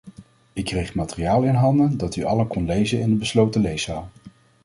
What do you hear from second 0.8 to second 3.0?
materiaal in handen dat u allen kon lezen